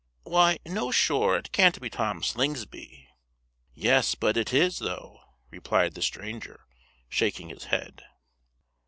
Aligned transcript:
"Why, 0.23 0.57
no 0.65 0.89
sure! 0.89 1.37
it 1.37 1.51
can't 1.51 1.79
be 1.79 1.87
Tom 1.87 2.23
Slingsby?" 2.23 3.07
"Yes, 3.75 4.15
but 4.15 4.35
it 4.35 4.51
is, 4.51 4.79
though!" 4.79 5.19
replied 5.51 5.93
the 5.93 6.01
stranger, 6.01 6.65
shaking 7.07 7.49
his 7.49 7.65
head. 7.65 8.03